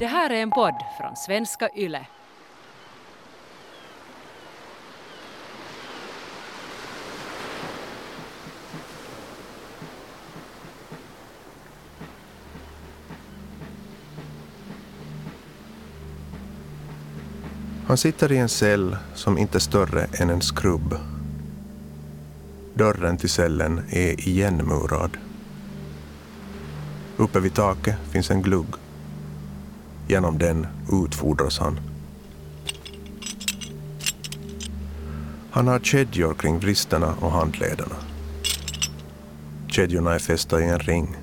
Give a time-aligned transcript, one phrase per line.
[0.00, 2.06] Det här är en podd från svenska YLE.
[17.86, 20.94] Han sitter i en cell som inte är större än en skrubb.
[22.74, 25.16] Dörren till cellen är igenmurad.
[27.16, 28.74] Uppe vid taket finns en glugg.
[30.10, 31.80] Genom den utfodras han.
[35.50, 37.94] Han har kedjor kring vristerna och handlederna.
[39.68, 41.16] Kedjorna är fästa i en ring.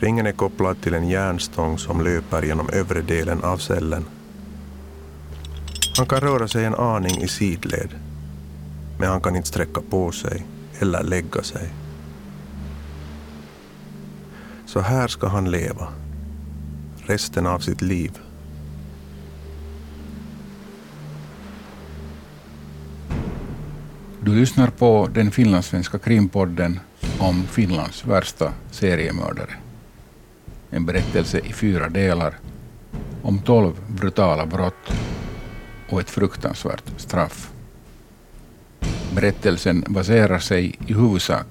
[0.00, 4.04] Ringen är kopplad till en järnstång som löper genom övre delen av cellen.
[5.96, 7.90] Han kan röra sig en aning i sidled,
[8.98, 10.46] men han kan inte sträcka på sig
[10.78, 11.68] eller lägga sig.
[14.66, 16.03] Så här ska han leva
[17.06, 18.18] resten av sitt liv.
[24.20, 26.80] Du lyssnar på den finlandssvenska krimpodden
[27.18, 29.50] om Finlands värsta seriemördare.
[30.70, 32.38] En berättelse i fyra delar
[33.22, 34.92] om tolv brutala brott
[35.90, 37.50] och ett fruktansvärt straff.
[39.14, 41.46] Berättelsen baserar sig i huvudsak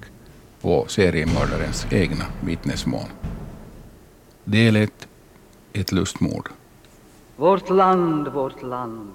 [0.60, 3.08] på seriemördarens egna vittnesmål.
[4.44, 5.08] Del 1.
[5.78, 6.48] Ett lustmord.
[7.36, 9.12] Vårt land, vårt land,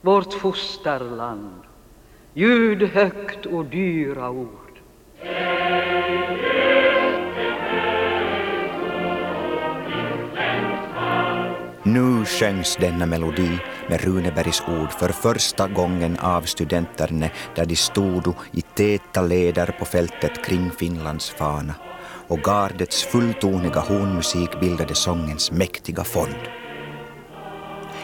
[0.00, 1.60] vårt fosterland,
[2.34, 4.80] ljud högt och dyra ord.
[11.82, 18.34] Nu sjöngs denna melodi med Runebergs ord för första gången av studenterna där de stod
[18.52, 21.74] i täta leder på fältet kring Finlands fana
[22.30, 26.48] och gardets fulltoniga hornmusik bildade sångens mäktiga fond.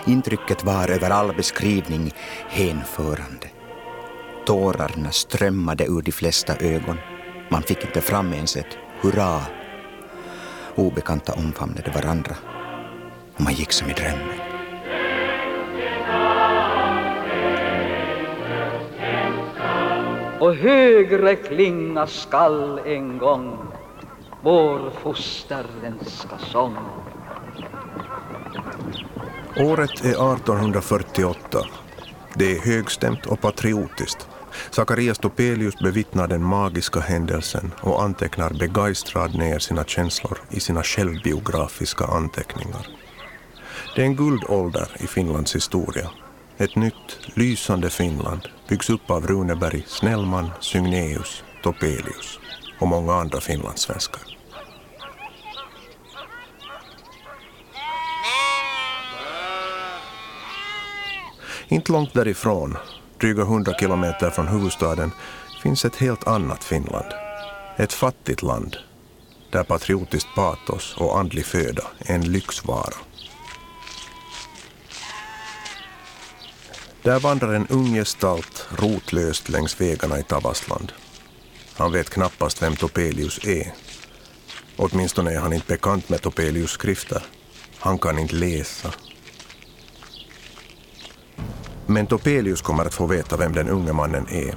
[0.07, 2.13] Intrycket var över all beskrivning
[2.49, 3.51] hänförande.
[4.47, 6.97] Tårarna strömmade ur de flesta ögon.
[7.49, 9.41] Man fick inte fram ens ett hurra.
[10.75, 12.37] Obekanta omfamnade varandra
[13.35, 14.41] och man gick som i drömmen.
[20.41, 23.59] Och högre klinga skall en gång
[24.47, 26.77] vår fosterländska sång.
[29.57, 31.59] Året är 1848.
[32.35, 34.29] Det är högstämt och patriotiskt.
[34.71, 42.05] Sakarias Topelius bevittnar den magiska händelsen och antecknar begeistrad ner sina känslor i sina självbiografiska
[42.05, 42.87] anteckningar.
[43.97, 46.11] Det är en guldålder i Finlands historia.
[46.59, 52.39] Ett nytt, lysande Finland byggs upp av Runeberg, Snellman, Sygneus, Topelius
[52.79, 54.36] och många andra finlandssvenskar.
[61.69, 62.77] Inte långt därifrån,
[63.21, 65.13] dryga hundra kilometer från huvudstaden,
[65.63, 67.15] finns ett helt annat Finland.
[67.77, 68.77] Ett fattigt land,
[69.51, 72.95] där patriotiskt patos och andlig föda är en lyxvara.
[77.03, 80.93] Där vandrar en ung gestalt rotlöst längs vägarna i Tavastland.
[81.77, 83.73] Han vet knappast vem Topelius är.
[84.77, 87.23] Åtminstone är han inte bekant med Topelius skrifter.
[87.79, 88.93] Han kan inte läsa.
[91.87, 94.55] Men Topelius kommer att få veta vem den unge mannen är.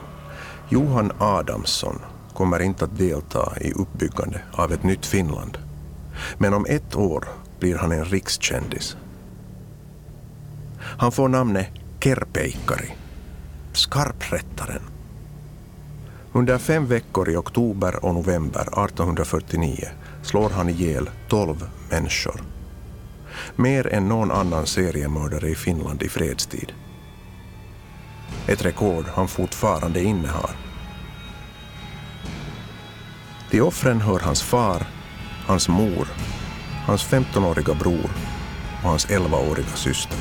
[0.70, 2.00] Johan Adamsson
[2.34, 5.58] kommer inte att delta i uppbyggande av ett nytt Finland.
[6.38, 7.28] Men om ett år
[7.60, 8.98] blir han en rikskändis.
[10.80, 11.68] Han får namnet
[12.00, 12.92] Kerpeikkari,
[13.74, 14.82] skarprättaren.
[16.32, 19.88] Under fem veckor i oktober och november 1849
[20.24, 22.42] slår han ihjäl tolv människor.
[23.56, 26.74] Mer än någon annan seriemördare i Finland i fredstid.
[28.50, 30.50] Ett rekord han fortfarande innehar.
[33.50, 34.88] Till offren hör hans far,
[35.48, 36.08] hans mor,
[36.86, 38.10] hans 15-åriga bror
[38.84, 40.18] och hans 11-åriga syster.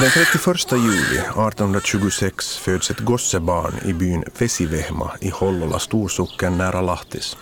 [0.00, 7.36] Den 31 juli 1826 föds ett gossebarn i byn Vesivehma i Hollola storsocken nära Lahtis.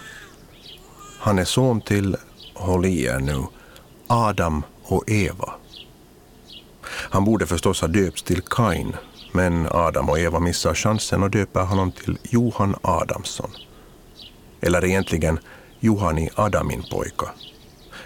[1.19, 2.17] Han är son till,
[2.55, 3.43] håll i er nu,
[4.07, 5.55] Adam och Eva.
[7.11, 8.97] Han borde förstås ha döpts till Kain,
[9.33, 13.51] men Adam och Eva missar chansen och döper honom till Johan Adamsson.
[14.61, 15.39] Eller egentligen
[15.81, 17.27] Johani Adamin pojka.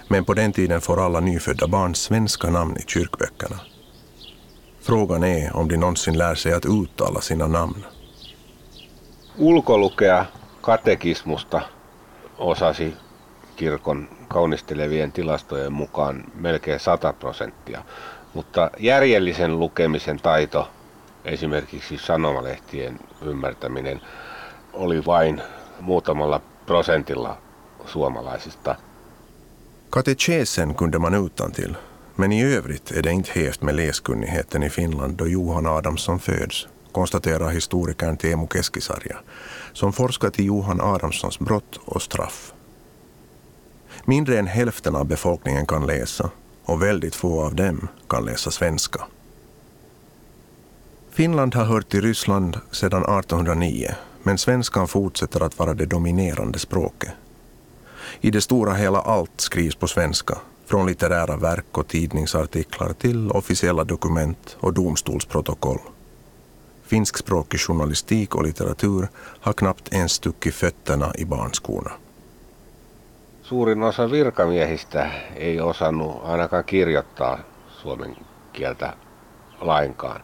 [0.08, 3.60] Men på den tiden får alla nyfödda barn svenska namn i kyrkböckerna.
[4.80, 7.84] Frågan är om de någonsin lär sig att uttala sina namn.
[9.38, 10.26] Ulkolukea
[10.62, 11.62] katekismusta
[12.38, 12.92] osasi
[13.62, 17.82] kirkon kaunistelevien tilastojen mukaan melkein 100 prosenttia,
[18.34, 20.68] mutta järjellisen lukemisen taito,
[21.24, 24.00] esimerkiksi sanomalehtien ymmärtäminen,
[24.72, 25.42] oli vain
[25.80, 27.38] muutamalla prosentilla
[27.86, 28.74] suomalaisista.
[29.90, 31.74] Katekesen kunde man utantill,
[32.16, 36.68] men i övrigt är det inte hävt med läskunnigheten i Finland då Johan Adamsson föds,
[36.92, 39.16] konstaterar historikern Teemu Keskisarja,
[39.72, 42.54] som forskat i Johan Adamssons brott och straff.
[44.04, 46.30] Mindre än hälften av befolkningen kan läsa
[46.64, 49.00] och väldigt få av dem kan läsa svenska.
[51.10, 57.10] Finland har hört till Ryssland sedan 1809 men svenskan fortsätter att vara det dominerande språket.
[58.20, 63.84] I det stora hela allt skrivs på svenska, från litterära verk och tidningsartiklar till officiella
[63.84, 65.80] dokument och domstolsprotokoll.
[66.86, 71.92] Finskspråkig journalistik och litteratur har knappt ens stuckit fötterna i barnskorna.
[73.52, 77.38] Suurin osa virkamiehistä ei osannut ainakaan kirjoittaa
[77.68, 78.16] suomen
[78.52, 78.92] kieltä
[79.60, 80.20] lainkaan.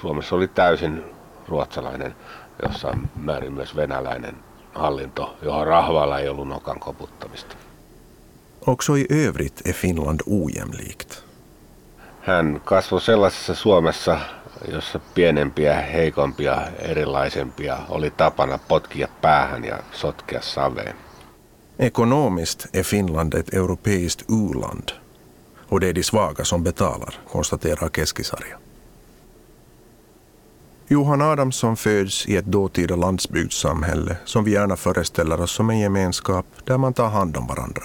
[0.00, 1.04] Suomessa oli täysin
[1.48, 2.16] ruotsalainen,
[2.62, 4.34] jossain määrin myös venäläinen
[4.74, 7.56] hallinto, johon rahvalla ei ollut nokan koputtamista.
[8.66, 11.24] Också i övrigt är Finland ojämlikt.
[12.20, 14.20] Hän kasvoi sellaisessa Suomessa,
[14.72, 21.05] jossa pienempiä, heikompia, erilaisempia oli tapana potkia päähän ja sotkea saveen.
[21.78, 24.92] Ekonomiskt är Finland ett europeiskt u-land
[25.68, 28.56] och det är de svaga som betalar, konstaterar Keskisarja.
[30.88, 36.46] Johan Adamsson föds i ett dåtida landsbygdssamhälle som vi gärna föreställer oss som en gemenskap
[36.64, 37.82] där man tar hand om varandra.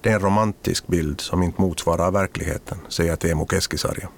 [0.00, 4.08] Det är en romantisk bild som inte motsvarar verkligheten, säger Teemu Keskisarja.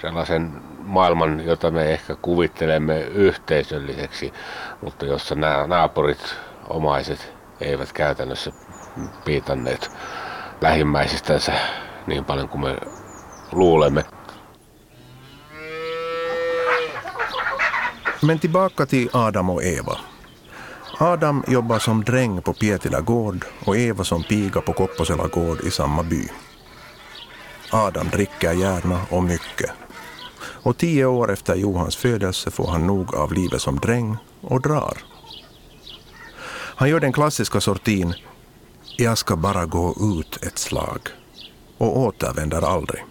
[0.00, 0.52] Sellaisen
[0.84, 4.32] maailman, jota me ehkä kuvittelemme yhteisölliseksi,
[4.80, 6.34] mutta jossa nämä naapurit,
[6.68, 7.32] omaiset
[7.62, 8.52] eivät käytännössä
[9.24, 9.90] piitanneet
[10.60, 11.52] lähimmäisistänsä
[12.06, 12.76] niin paljon kuin me
[13.52, 14.04] luulemme.
[18.22, 19.98] Men tillbaka till Adam och Eva.
[21.00, 25.70] Adam jobbar som dräng på Pietila gård och Eva som piga på Kopposela gård i
[25.70, 26.28] samma by.
[27.72, 29.70] Adam dricker gärna och mycket.
[30.62, 35.11] Och tio år efter Johans födelse får han nog av livet som dräng och drar.
[36.82, 38.14] Han gör den klassiska sortin
[38.96, 41.00] ”jag ska bara gå ut ett slag”
[41.78, 43.04] och återvänder aldrig.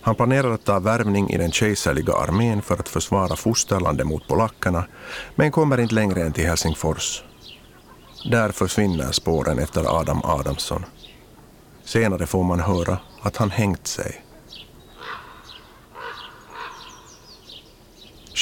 [0.00, 4.86] Han planerar att ta värvning i den kejserliga armén för att försvara fosterlandet mot polackerna,
[5.34, 7.22] men kommer inte längre än till Helsingfors.
[8.30, 10.84] Där försvinner spåren efter Adam Adamsson.
[11.84, 14.23] Senare får man höra att han hängt sig.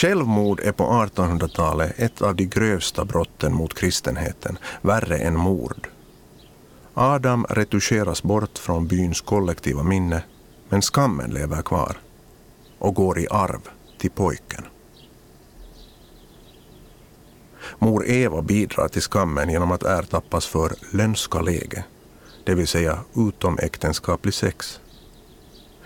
[0.02, 5.88] Självmord är på 1800-talet ett av de grövsta brotten mot kristenheten, värre än mord.
[6.94, 10.22] Adam retuscheras bort från byns kollektiva minne
[10.68, 11.96] men skammen lever kvar
[12.78, 13.60] och går i arv
[13.98, 14.64] till pojken.
[17.78, 21.84] Mor Eva bidrar till skammen genom att ertappas för lönska läge,
[22.44, 24.80] det vill säga utomäktenskaplig sex.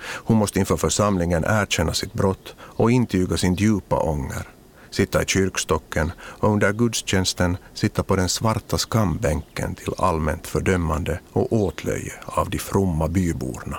[0.06, 4.48] Hon måste inför församlingen erkänna sitt brott och intyga sin djupa ånger,
[4.90, 11.52] sitta i kyrkstocken och under gudstjänsten sitta på den svarta skambänken till allmänt fördömande och
[11.52, 13.78] åtlöje av de fromma byborna.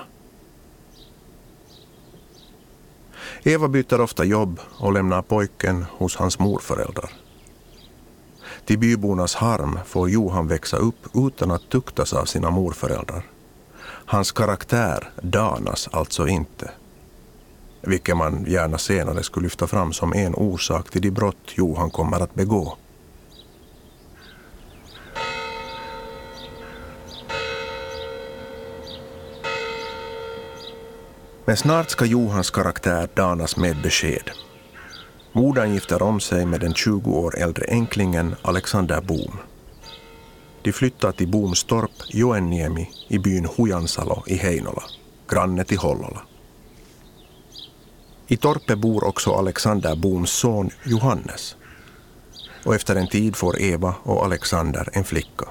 [3.42, 7.10] Eva byter ofta jobb och lämnar pojken hos hans morföräldrar.
[8.64, 13.22] Till bybornas harm får Johan växa upp utan att tuktas av sina morföräldrar.
[14.10, 16.70] Hans karaktär danas alltså inte,
[17.80, 22.20] vilket man gärna senare skulle lyfta fram som en orsak till de brott Johan kommer
[22.20, 22.76] att begå.
[31.44, 34.30] Men snart ska Johans karaktär danas med besked.
[35.32, 39.38] Modern gifter om sig med den 20 år äldre änklingen Alexander Bohm.
[40.62, 44.82] De flyttar till Boomstorp, Joenniemi i byn Hujansalo i Heinola,
[45.28, 46.22] granne till Hollola.
[48.26, 51.56] I torpet bor också Alexander Booms son Johannes.
[52.64, 55.48] Och efter en tid får Eva och Alexander en flicka.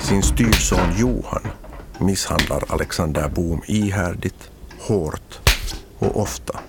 [0.00, 1.48] Sin styrson Johan
[1.98, 5.40] misshandlar Alexander Boom ihärdigt, hårt
[5.98, 6.60] och ofta.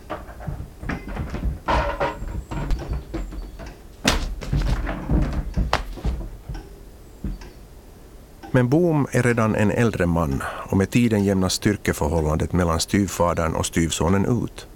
[8.51, 13.65] Men Boom är redan en äldre man och med tiden jämnas styrkeförhållandet mellan styvfadern och
[13.65, 14.67] styvsonen ut.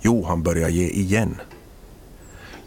[0.00, 1.40] Johan börjar ge igen.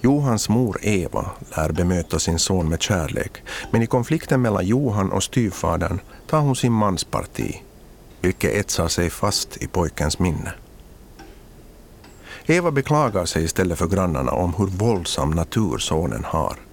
[0.01, 1.25] Johans mor Eva
[1.55, 6.55] lär bemöta sin son med kärlek, men i konflikten mellan Johan och styvfadern tar hon
[6.55, 7.55] sin mans parti,
[8.21, 10.53] vilket etsar sig fast i pojkens minne.
[12.45, 16.68] Eva beklagar sig istället för grannarna om hur våldsam natur sonen har.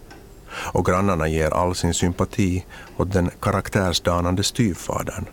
[0.58, 2.64] Och grannarna ger all sin sympati
[2.96, 5.24] åt den karaktärsdanande styvfadern.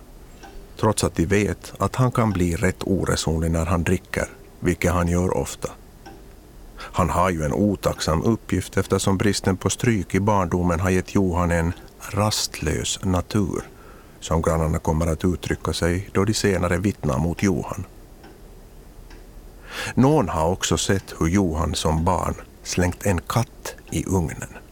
[0.79, 4.27] Trots att de vet att han kan bli rätt oresonlig när han dricker,
[4.59, 5.69] vilket han gör ofta.
[6.77, 11.51] Han har ju en otacksam uppgift eftersom bristen på stryk i barndomen har gett Johan
[11.51, 13.61] en rastlös natur,
[14.19, 17.85] som grannarna kommer att uttrycka sig då de senare vittnar mot Johan.
[19.95, 24.62] Någon har också sett hur Johan som barn slängt en katt i ugnen.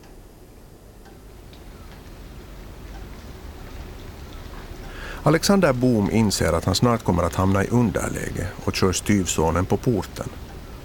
[5.24, 9.78] Alexander Boom inser att han snart kommer att hamna i underläge och kör styvsonen på
[9.78, 10.30] porten.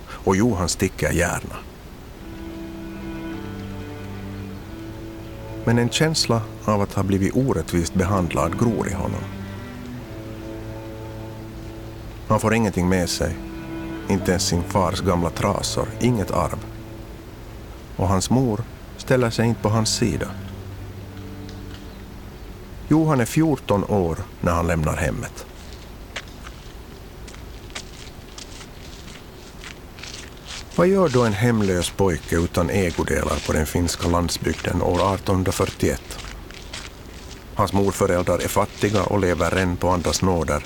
[0.09, 1.57] Och Johan sticker gärna.
[5.65, 9.21] Men en känsla av att ha blivit orättvist behandlad gror i honom.
[12.29, 13.37] Han får ingenting med sig
[14.09, 16.67] inte ens sin fars gamla trasor, inget arv.
[17.97, 18.61] Och hans mor
[18.97, 20.29] ställer sig inte på hans sida.
[22.89, 25.47] Johan är 14 år när han lämnar hemmet.
[30.77, 36.03] Vad gör då en hemlös pojke utan ägodelar på den finska landsbygden år 1841?
[37.55, 40.65] Hans morföräldrar är fattiga och lever än på andras nåder.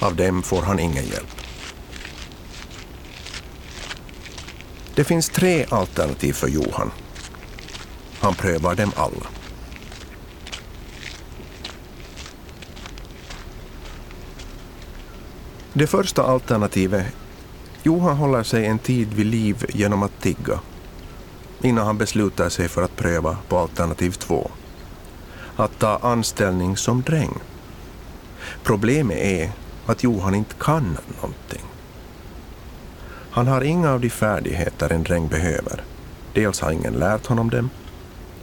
[0.00, 1.36] Av dem får han ingen hjälp.
[4.94, 6.90] Det finns tre alternativ för Johan.
[8.20, 9.37] Han prövar dem alla.
[15.72, 17.06] Det första alternativet
[17.82, 20.60] Johan håller sig en tid vid liv genom att tigga
[21.62, 24.50] innan han beslutar sig för att pröva på alternativ två.
[25.56, 27.38] Att ta anställning som dräng.
[28.62, 29.52] Problemet är
[29.86, 31.62] att Johan inte kan någonting.
[33.30, 35.84] Han har inga av de färdigheter en dräng behöver.
[36.32, 37.70] Dels har ingen lärt honom dem,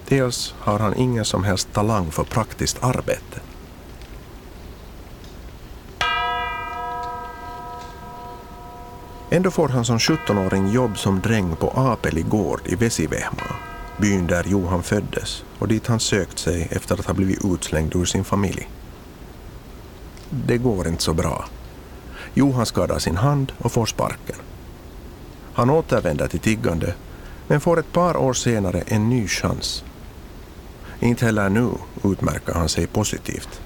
[0.07, 3.39] dels har han ingen som helst talang för praktiskt arbete.
[9.29, 13.55] Ändå får han som 17-åring jobb som dräng på Apeli gård i Vesivehma,
[13.97, 18.05] byn där Johan föddes och dit han sökt sig efter att ha blivit utslängd ur
[18.05, 18.69] sin familj.
[20.29, 21.45] Det går inte så bra.
[22.33, 24.35] Johan skadar sin hand och får sparken.
[25.53, 26.93] Han återvänder till tiggande
[27.47, 29.83] men får ett par år senare en ny chans.
[30.99, 31.69] Inte heller nu
[32.03, 33.61] utmärker han sig positivt.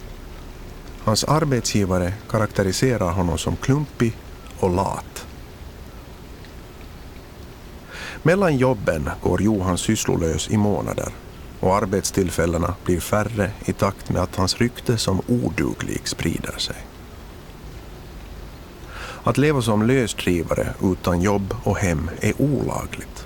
[1.04, 4.18] Hans arbetsgivare karaktäriserar honom som klumpig
[4.60, 5.25] och lat.
[8.24, 11.10] Mellan jobben går Johan sysslolös i månader
[11.60, 16.76] och arbetstillfällena blir färre i takt med att hans rykte som oduglig sprider sig.
[19.24, 23.26] Att leva som lösdrivare utan jobb och hem är olagligt.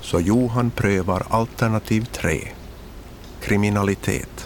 [0.00, 2.48] Så Johan prövar alternativ 3.
[3.40, 4.45] Kriminalitet.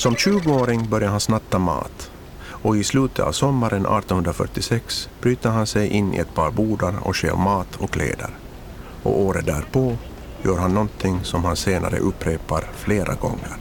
[0.00, 2.10] Som 20-åring börjar han snatta mat
[2.48, 7.16] och i slutet av sommaren 1846 bryter han sig in i ett par bodar och
[7.16, 8.30] stjäl mat och kläder.
[9.02, 9.96] Och året därpå
[10.42, 13.56] gör han någonting som han senare upprepar flera gånger.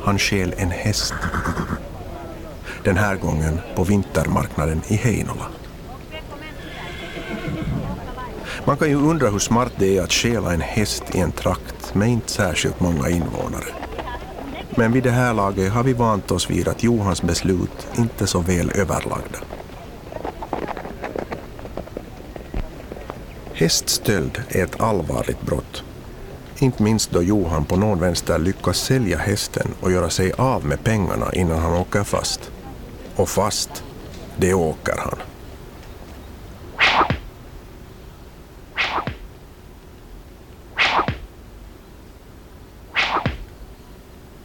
[0.00, 1.14] Han stjäl en häst.
[2.84, 5.46] Den här gången på vintermarknaden i Heinola.
[8.64, 11.81] Man kan ju undra hur smart det är att stjäla en häst i en trakt
[11.94, 13.74] med inte särskilt många invånare.
[14.76, 18.26] Men vid det här laget har vi vant oss vid att Johans beslut inte är
[18.26, 19.38] så väl överlagda.
[23.52, 25.84] Häststöld är ett allvarligt brott.
[26.58, 30.84] Inte minst då Johan på någon vänster lyckas sälja hästen och göra sig av med
[30.84, 32.50] pengarna innan han åker fast.
[33.16, 33.84] Och fast,
[34.36, 35.31] det åker han.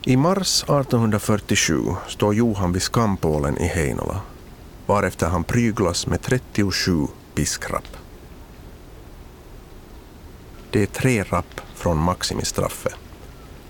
[0.07, 4.21] I mars 1847 står Johan vid skampålen i Heinola,
[4.85, 7.97] varefter han pryglas med 37 piskrapp.
[10.71, 12.93] Det är tre rapp från maximistraffet.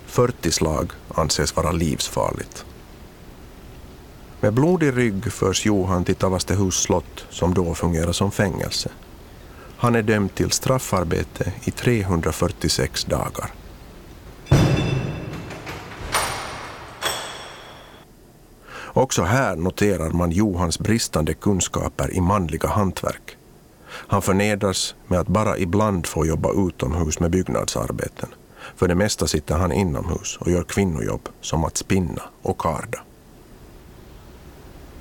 [0.06, 2.64] 40 slag anses vara livsfarligt.
[4.40, 8.90] Med blodig rygg förs Johan till Tavastehus slott som då fungerar som fängelse.
[9.76, 13.50] Han är dömd till straffarbete i 346 dagar.
[18.98, 23.36] Också här noterar man Johans bristande kunskaper i manliga hantverk.
[23.86, 28.28] Han förnedras med att bara ibland få jobba utomhus med byggnadsarbeten.
[28.76, 32.98] För det mesta sitter han inomhus och gör kvinnojobb som att spinna och karda.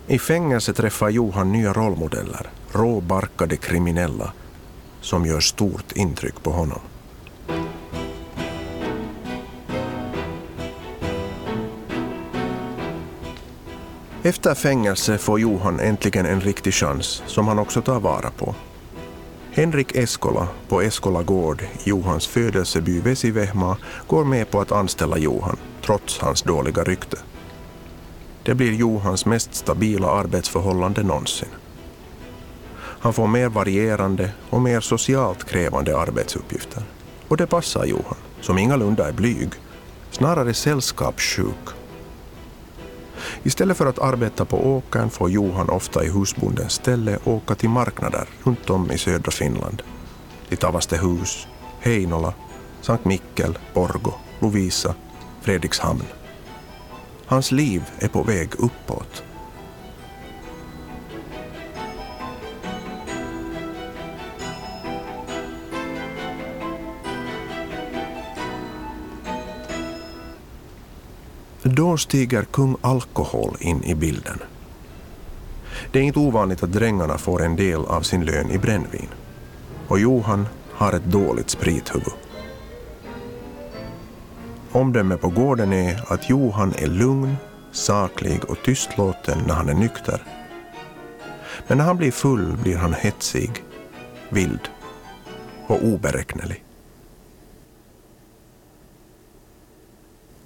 [0.07, 4.33] I fängelse träffar Johan nya rollmodeller, råbarkade kriminella,
[5.01, 6.81] som gör stort intryck på honom.
[14.27, 18.55] Efter fängelse får Johan äntligen en riktig chans som han också tar vara på.
[19.51, 26.19] Henrik Eskola på Eskola gård, Johans födelseby Vesivehma, går med på att anställa Johan, trots
[26.19, 27.17] hans dåliga rykte.
[28.43, 31.49] Det blir Johans mest stabila arbetsförhållande någonsin.
[32.77, 36.83] Han får mer varierande och mer socialt krävande arbetsuppgifter.
[37.27, 39.49] Och det passar Johan, som ingalunda är blyg,
[40.11, 41.77] snarare sällskapssjuk
[43.47, 48.27] Istället för att arbeta på åkern får Johan ofta i husbondens ställe åka till marknader
[48.43, 49.81] runt om i södra Finland.
[50.49, 51.47] Till Tavastehus,
[51.79, 52.33] Heinola,
[52.81, 54.95] Sankt Mikkel, Borgo, Lovisa,
[55.41, 56.03] Fredrikshamn.
[57.25, 59.23] Hans liv är på väg uppåt.
[71.67, 74.39] Då stiger kung Alkohol in i bilden.
[75.91, 79.07] Det är inte ovanligt att drängarna får en del av sin lön i brännvin.
[79.87, 82.13] Och Johan har ett dåligt sprithuvud.
[84.71, 87.35] Omdömet på gården är att Johan är lugn,
[87.71, 90.23] saklig och tystlåten när han är nykter.
[91.67, 93.51] Men när han blir full blir han hetsig,
[94.29, 94.69] vild
[95.67, 96.63] och oberäknelig.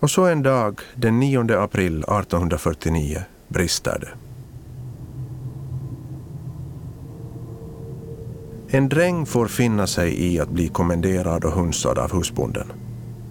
[0.01, 4.09] Och så en dag den 9 april 1849 brister det.
[8.77, 12.71] En dräng får finna sig i att bli kommenderad och hunsad av husbonden.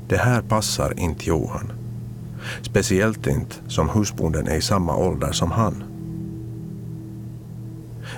[0.09, 1.73] Det här passar inte Johan.
[2.63, 5.85] Speciellt inte som husbonden är i samma ålder som han.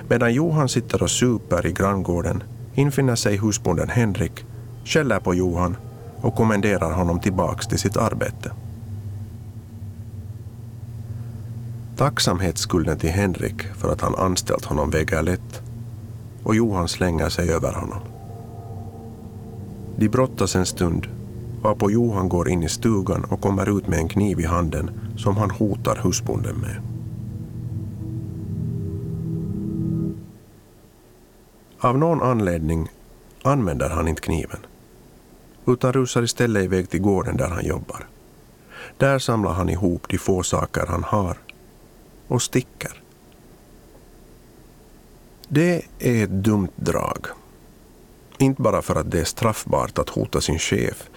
[0.07, 2.43] Medan Johan sitter och super i granngården
[2.75, 4.45] infinner sig husbonden Henrik,
[4.85, 5.77] skäller på Johan
[6.23, 8.51] och kommenderar honom tillbaks till sitt arbete.
[11.97, 15.61] Tacksamhetsskulden till Henrik för att han anställt honom väger lätt
[16.43, 17.99] och Johan slänger sig över honom.
[19.97, 21.07] De brottas en stund
[21.61, 25.37] varpå Johan går in i stugan och kommer ut med en kniv i handen som
[25.37, 26.81] han hotar husbonden med.
[31.79, 32.89] Av någon anledning
[33.43, 34.59] använder han inte kniven
[35.67, 38.07] utan rusar istället iväg till gården där han jobbar.
[38.97, 41.37] Där samlar han ihop de få saker han har
[42.27, 43.01] och sticker.
[45.47, 47.27] Det är ett dumt drag.
[48.37, 51.09] Inte bara för att det är straffbart att hota sin chef.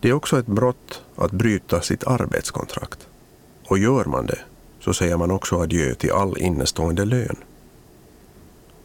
[0.00, 3.08] Det är också ett brott att bryta sitt arbetskontrakt.
[3.66, 4.38] Och gör man det
[4.80, 7.36] så säger man också adjö till all innestående lön.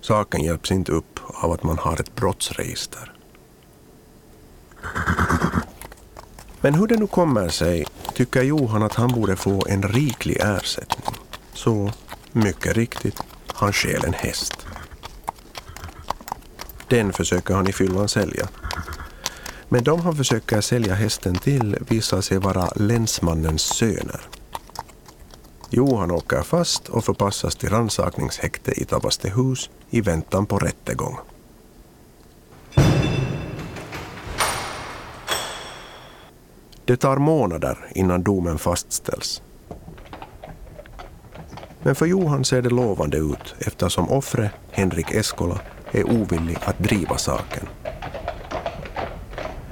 [0.02, 3.19] Saken hjälps inte upp av att man har ett brottsregister.
[6.62, 11.16] Men hur det nu kommer sig tycker Johan att han borde få en riklig ersättning.
[11.54, 11.92] Så,
[12.32, 13.22] mycket riktigt,
[13.54, 14.68] han stjäl en häst.
[16.88, 18.48] Den försöker han i fyllan sälja.
[19.70, 24.22] Men de han försöker sälja hästen till visar sig vara länsmannens söner.
[25.70, 31.18] Johan åker fast och förpassas till rannsakningshäkte i Tavastehus i väntan på rättegång.
[36.90, 39.42] Det tar månader innan domen fastställs.
[41.82, 45.60] Men för Johan ser det lovande ut eftersom offret, Henrik Eskola,
[45.92, 47.68] är ovillig att driva saken.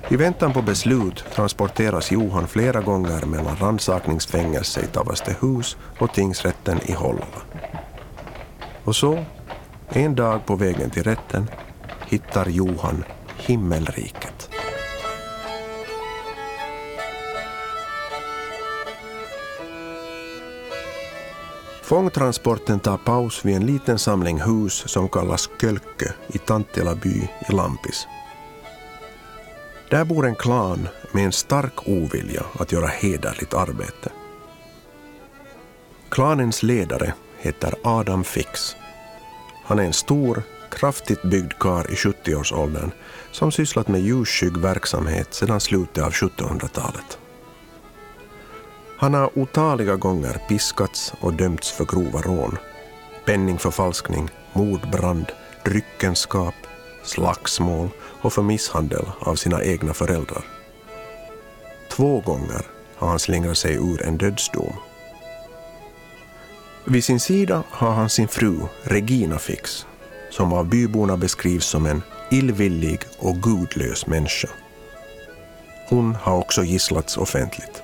[0.10, 6.92] I väntan på beslut transporteras Johan flera gånger mellan rannsakningsfängelse i Tavastehus och tingsrätten i
[6.92, 7.42] Hollola.
[8.84, 9.26] Och så,
[9.90, 11.50] en dag på vägen till rätten,
[12.08, 13.04] hittar Johan
[13.38, 14.47] himmelriket.
[21.88, 27.54] Fångtransporten tar paus vid en liten samling hus som kallas Kölkö i Tanttila by i
[27.54, 28.08] Lampis.
[29.90, 34.12] Där bor en klan med en stark ovilja att göra hederligt arbete.
[36.10, 38.76] Klanens ledare heter Adam Fix.
[39.64, 42.92] Han är en stor, kraftigt byggd kar i 70-årsåldern
[43.32, 47.18] som sysslat med ljusskygg verksamhet sedan slutet av 1700-talet.
[49.00, 52.58] Han har otaliga gånger piskats och dömts för grova rån,
[53.26, 55.32] penningförfalskning, mordbrand,
[55.66, 56.56] dryckenskap,
[57.04, 57.90] slagsmål
[58.22, 60.44] och för misshandel av sina egna föräldrar.
[61.92, 62.62] Två gånger
[62.96, 64.74] har han slingrat sig ur en dödsdom.
[66.86, 69.86] Vid sin sida har han sin fru Regina Fix,
[70.30, 74.50] som av byborna beskrivs som en illvillig och gudlös människa.
[75.90, 77.84] Hon har också gisslats offentligt.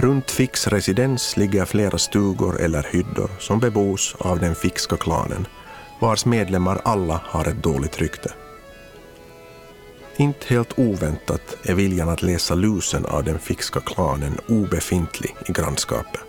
[0.00, 5.46] Runt Ficks residens ligger flera stugor eller hyddor som bebos av den fickska klanen,
[6.00, 8.32] vars medlemmar alla har ett dåligt rykte.
[10.16, 16.20] Inte helt oväntat är viljan att läsa lusen av den fickska klanen obefintlig i grannskapet.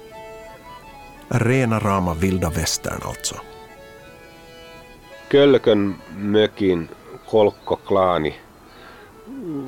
[1.27, 3.35] Rena rama vilda västern alltså.
[5.31, 6.87] Kölkön mökin
[7.29, 8.35] kolkkoklaani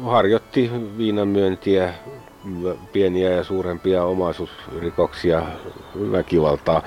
[0.03, 1.93] harjoitti viinanmyöntiä,
[2.93, 5.43] pieniä ja suurempia omaisuusrikoksia,
[6.12, 6.82] väkivaltaa.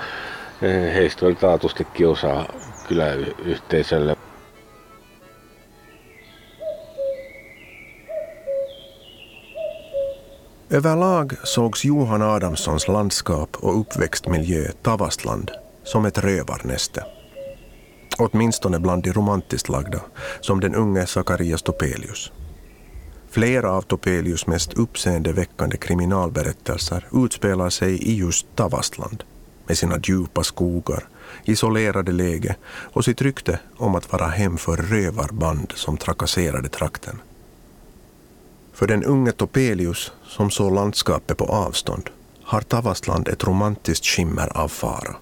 [0.93, 2.45] Heistä oli taatusti kiusaa
[2.87, 4.17] kyläyhteisölle.
[10.73, 15.49] Överlag sågs Johan Adamssons landskap och uppväxtmiljö Tavastland
[15.83, 17.03] som ett rövarnäste.
[18.19, 19.99] Åtminstone bland de romantiskt lagda,
[20.41, 22.33] som den unge Zacharias Topelius.
[23.35, 29.23] Flera av Topelius mest uppseendeväckande kriminalberättelser utspelar sig i just Tavastland
[29.67, 31.03] med sina djupa skogar,
[31.43, 37.21] isolerade läge och sitt rykte om att vara hem för rövarband som trakasserade trakten.
[38.73, 42.09] För den unge Topelius, som såg landskapet på avstånd,
[42.43, 45.15] har Tavastland ett romantiskt skimmer av fara.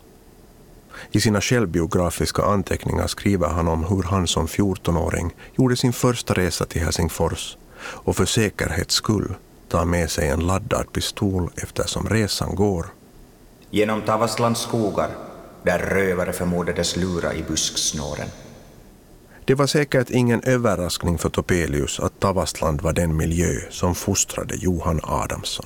[1.12, 6.66] I sina självbiografiska anteckningar skriver han om hur han som 14-åring gjorde sin första resa
[6.66, 9.34] till Helsingfors och för säkerhets skull
[9.68, 12.86] tar med sig en laddad pistol eftersom resan går
[13.76, 15.10] Genom Tavastlands skogar,
[15.64, 18.28] där rövare förmodades lura i busksnåren.
[19.46, 25.00] Det var säkert ingen överraskning för Topelius att Tavastland var den miljö som fostrade Johan
[25.04, 25.66] Adamsson.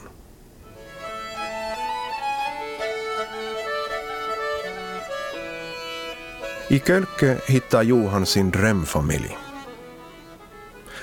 [6.69, 9.46] I Kölke hittar Johan sin drömfamilj.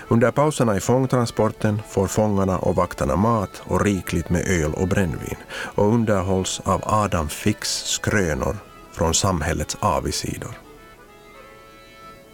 [0.08, 5.36] Under pauserna i fångtransporten får fångarna och vakterna mat och rikligt med öl och brännvin
[5.50, 8.56] och underhålls av Adam Fix skrönor
[8.92, 10.50] från samhällets avigsidor.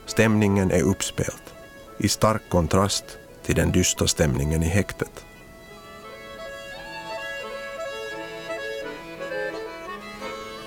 [0.07, 1.43] Stämningen är uppspelt,
[1.99, 3.05] i stark kontrast
[3.43, 5.25] till den dystra stämningen i häktet.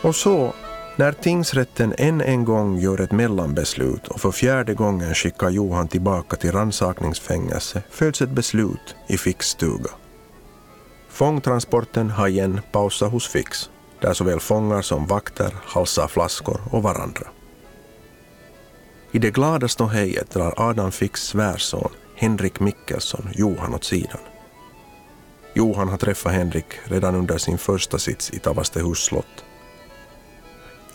[0.02, 0.54] Och så,
[0.96, 6.36] när tingsrätten än en gång gör ett mellanbeslut och för fjärde gången skickar Johan tillbaka
[6.36, 9.90] till rannsakningsfängelse följs ett beslut i Fix stuga.
[11.10, 17.28] Fångtransporten har igen pausat hos Fix, där såväl fångar som vakter halsar flaskor och varandra.
[19.12, 24.20] I det glada ståhejet drar Adam Fix svärson Henrik Mikkelsson Johan åt sidan.
[25.54, 29.44] Johan har träffat Henrik redan under sin första sits i Tavastehus slott.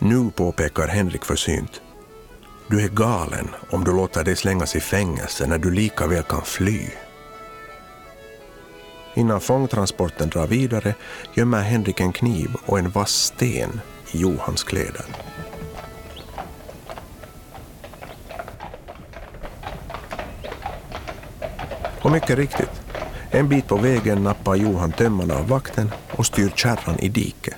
[0.01, 1.81] Nu påpekar Henrik försynt.
[2.67, 6.41] Du är galen om du låter dig slängas i fängelse när du lika väl kan
[6.41, 6.81] fly.
[9.13, 10.95] Innan fångtransporten drar vidare
[11.33, 13.81] gömmer Henrik en kniv och en vass sten
[14.11, 15.05] i Johans kläder.
[22.01, 22.81] Och mycket riktigt,
[23.31, 27.57] en bit på vägen nappar Johan tömmarna av vakten och styr kärran i diket.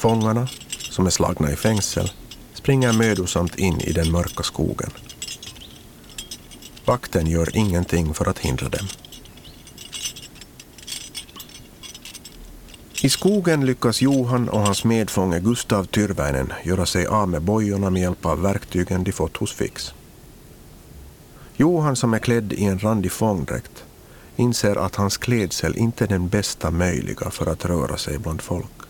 [0.00, 2.12] Fångarna, som är slagna i fängsel,
[2.54, 4.90] springer mödosamt in i den mörka skogen.
[6.84, 8.86] Vakten gör ingenting för att hindra dem.
[13.02, 18.02] I skogen lyckas Johan och hans medfånge Gustav Tyrväinen göra sig av med bojorna med
[18.02, 19.94] hjälp av verktygen de fått hos Fix.
[21.56, 23.84] Johan som är klädd i en randig fångdräkt
[24.36, 28.89] inser att hans klädsel inte är den bästa möjliga för att röra sig bland folk.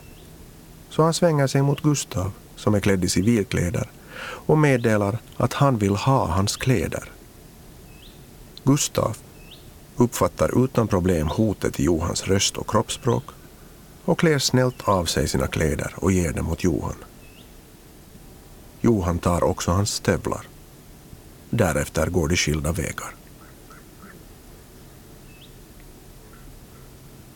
[0.91, 3.91] Så han svänger sig mot Gustav som är klädd i civilkläder
[4.23, 7.05] och meddelar att han vill ha hans kläder.
[8.65, 9.17] Gustav
[9.97, 13.25] uppfattar utan problem hotet i Johans röst och kroppsspråk
[14.05, 16.97] och klär snällt av sig sina kläder och ger dem åt Johan.
[18.81, 20.47] Johan tar också hans stövlar.
[21.51, 23.15] Därefter går de skilda vägar.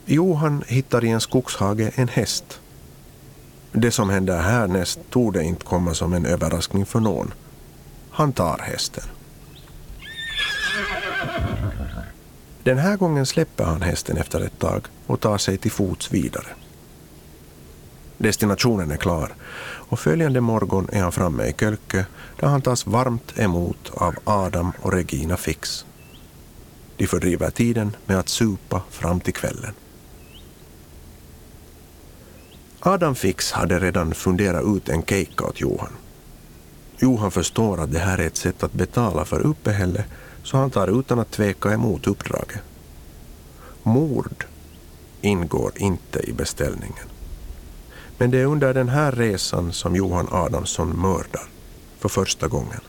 [0.07, 2.61] Johan hittar i en skogshage en häst.
[3.77, 7.33] Det som händer härnäst torde inte komma som en överraskning för någon.
[8.11, 9.05] Han tar hästen.
[12.63, 16.47] Den här gången släpper han hästen efter ett tag och tar sig till fots vidare.
[18.19, 19.35] Destinationen är klar
[19.65, 22.07] och följande morgon är han framme i Kölke
[22.41, 25.87] där han tas varmt emot av Adam och Regina Fix.
[26.97, 29.75] De fördriver tiden med att supa fram till kvällen.
[32.87, 35.93] Adam Fix hade redan funderat ut en keikka åt Johan.
[36.99, 40.05] Johan förstår att det här är ett sätt att betala för uppehälle
[40.43, 42.61] så han tar utan att tveka emot uppdraget.
[43.83, 44.45] Mord
[45.21, 47.07] ingår inte i beställningen.
[48.19, 51.49] Men det är under den här resan som Johan Adamsson mördar
[51.99, 52.81] för första gången.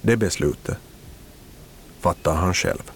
[0.00, 0.78] Det beslutet
[2.00, 2.90] fattar han själv.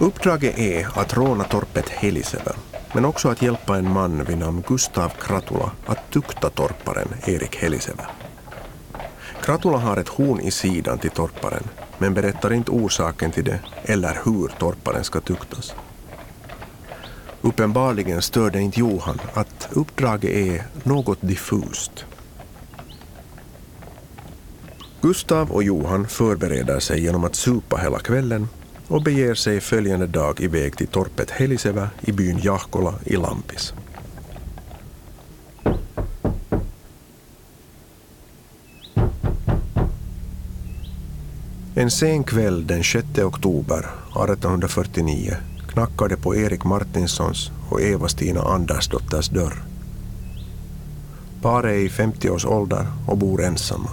[0.00, 2.52] Uppdraget är att råna torpet Helisevä,
[2.94, 8.06] men också att hjälpa en man vid namn Gustav Kratula att tukta torparen Erik Helisevä.
[9.42, 11.64] Kratula har ett horn i sidan till torparen,
[11.98, 15.74] men berättar inte orsaken till det eller hur torparen ska tuktas.
[17.40, 22.04] Uppenbarligen stör det inte Johan att uppdraget är något diffust.
[25.00, 28.48] Gustav och Johan förbereder sig genom att supa hela kvällen
[28.88, 33.74] och beger sig följande dag iväg till torpet Helisevä i byn Jahkola i Lampis.
[41.74, 45.36] En sen kväll den 6 oktober 1849
[45.68, 49.62] knackade på Erik Martinssons och Eva-Stina Andersdotters dörr.
[51.42, 53.90] Paret är i 50 års ålder och bor ensamma.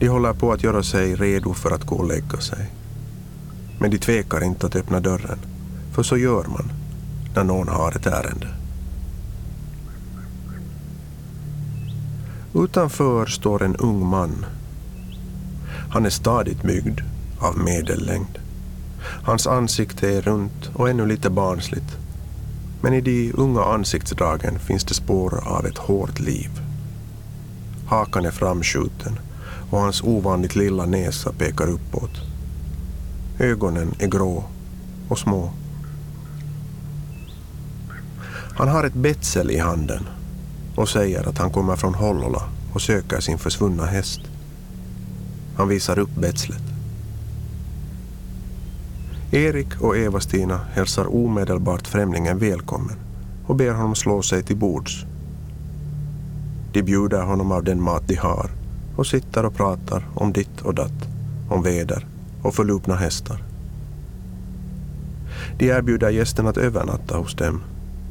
[0.00, 2.70] De håller på att göra sig redo för att gå och lägga sig.
[3.80, 5.38] Men de tvekar inte att öppna dörren,
[5.92, 6.72] för så gör man
[7.34, 8.48] när någon har ett ärende.
[12.54, 14.46] Utanför står en ung man.
[15.90, 17.00] Han är stadigt byggd,
[17.38, 18.38] av medellängd.
[19.22, 21.96] Hans ansikte är runt och ännu lite barnsligt.
[22.80, 26.50] Men i de unga ansiktsdragen finns det spår av ett hårt liv.
[27.86, 29.18] Hakan är framskjuten
[29.70, 32.29] och hans ovanligt lilla näsa pekar uppåt.
[33.40, 34.44] Ögonen är grå
[35.08, 35.50] och små.
[38.56, 40.08] Han har ett betsel i handen
[40.76, 44.20] och säger att han kommer från Hollola och söker sin försvunna häst.
[45.56, 46.62] Han visar upp betslet.
[49.30, 52.96] Erik och Eva-Stina hälsar omedelbart främlingen välkommen
[53.46, 55.04] och ber honom slå sig till bords.
[56.72, 58.50] De bjuder honom av den mat de har
[58.96, 61.08] och sitter och pratar om ditt och datt,
[61.48, 62.06] om väder
[62.42, 63.42] och förlupna hästar.
[65.58, 67.62] De erbjuder gästen att övernatta hos dem,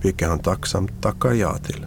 [0.01, 1.85] vilket han tacksamt tackar ja till.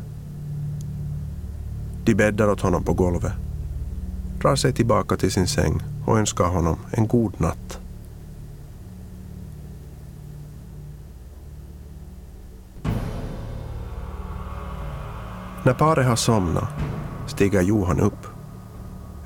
[2.05, 3.33] De bäddar åt honom på golvet,
[4.41, 7.79] drar sig tillbaka till sin säng och önskar honom en god natt.
[15.65, 16.69] När paret har somnat
[17.27, 18.27] stiger Johan upp,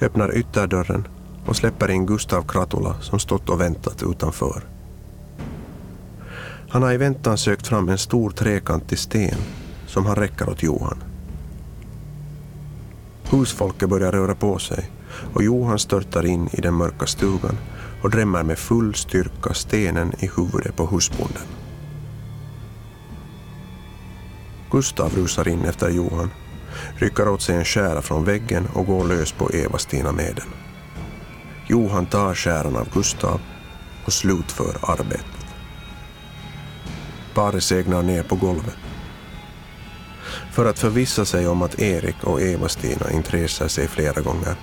[0.00, 1.08] öppnar ytterdörren
[1.46, 4.62] och släpper in Gustav Kratula som stått och väntat utanför.
[6.68, 9.38] Han har i väntan sökt fram en stor trekantig sten
[9.86, 11.02] som han räcker åt Johan.
[13.30, 14.90] Husfolket börjar röra på sig
[15.34, 17.58] och Johan störtar in i den mörka stugan
[18.02, 21.42] och drämmer med full styrka stenen i huvudet på husbonden.
[24.70, 26.30] Gustav rusar in efter Johan,
[26.96, 30.65] rycker åt sig en skära från väggen och går lös på Eva-Stina med den.
[31.68, 33.40] Johan tar skäran av Gustav
[34.04, 35.46] och slutför arbetet.
[37.34, 38.76] Paret segnar ner på golvet.
[40.52, 44.56] För att förvissa sig om att Erik och Eva-Stina inte reser sig flera gånger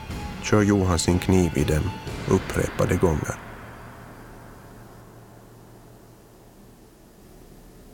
[0.44, 1.90] kör Johan sin kniv i dem
[2.30, 3.36] upprepade gånger.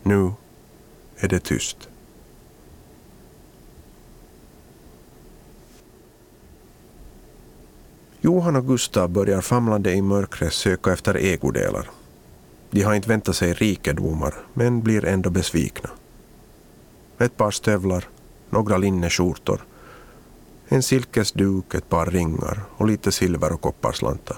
[0.03, 0.33] Nu
[1.17, 1.89] är det tyst.
[8.21, 11.89] Johan och Gustav börjar famlande i mörkret söka efter ägodelar.
[12.71, 15.89] De har inte väntat sig rikedomar, men blir ändå besvikna.
[17.17, 18.03] Ett par stövlar,
[18.49, 19.65] några linneskjortor,
[20.67, 24.37] en silkesduk, ett par ringar och lite silver och kopparslantar.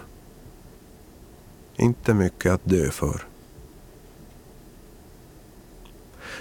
[1.75, 3.21] Inte mycket att dö för.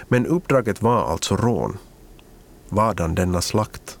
[0.07, 1.77] Men uppdraget var alltså rån.
[2.69, 3.99] Vadan denna slakt?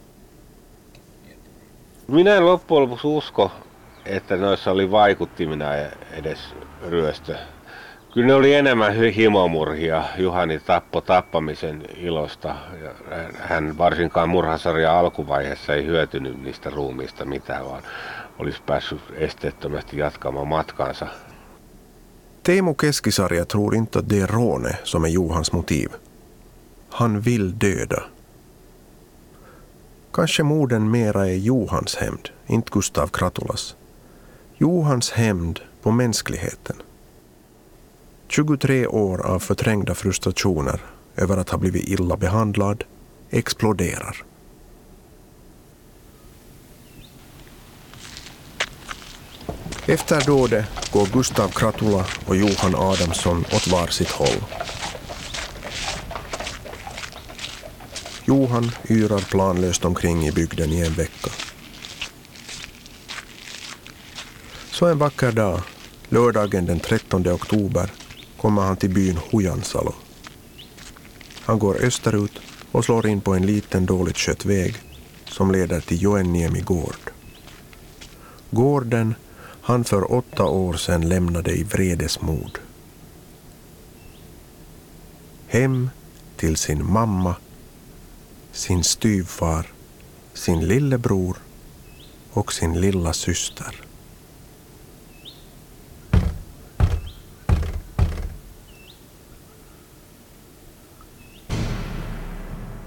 [2.11, 3.51] Minä en loppujen lopuksi usko,
[4.05, 5.65] että noissa oli vaikuttimina
[6.11, 6.39] edes
[6.89, 7.35] ryöstö.
[8.13, 10.03] Kyllä ne oli enemmän himomurhia.
[10.17, 12.55] Juhani tappo tappamisen ilosta.
[13.39, 17.83] Hän varsinkaan murhasarja alkuvaiheessa ei hyötynyt niistä ruumiista mitään, vaan
[18.39, 21.07] olisi päässyt esteettömästi jatkamaan matkaansa.
[22.43, 25.91] Teemu Keskisarja tror inte det råne som är Johans motiv.
[26.89, 28.01] Han vill döda.
[30.13, 33.75] Kanske morden mera är Johans hämnd, inte Gustav Kratulas.
[34.57, 36.75] Johans hämnd på mänskligheten.
[38.27, 40.81] 23 år av förträngda frustrationer
[41.15, 42.83] över att ha blivit illa behandlad
[43.29, 44.23] exploderar.
[49.85, 54.43] Efter dådet går Gustav Kratula och Johan Adamsson åt var sitt håll.
[58.31, 61.31] Johan yrar planlöst omkring i bygden i en vecka.
[64.71, 65.61] Så en vacker dag,
[66.09, 67.91] lördagen den 13 oktober,
[68.37, 69.93] kommer han till byn Hujansalo.
[71.41, 72.31] Han går österut
[72.71, 74.75] och slår in på en liten dåligt skött väg
[75.25, 77.11] som leder till Joenniemi gård.
[78.51, 79.15] Gården
[79.61, 82.59] han för åtta år sedan lämnade i vredesmod.
[85.47, 85.89] Hem
[86.37, 87.35] till sin mamma,
[88.51, 89.67] sin styvfar,
[90.33, 91.37] sin lillebror
[92.31, 93.75] och sin lilla syster.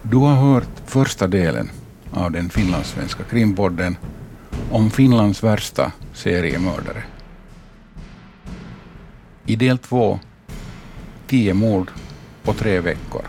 [0.03, 1.71] Du har hört första delen
[2.11, 3.97] av den finlandssvenska krimpodden
[4.71, 7.03] om Finlands värsta seriemördare.
[9.47, 10.21] I del två,
[11.27, 11.91] tio mord
[12.43, 13.25] på tre veckor.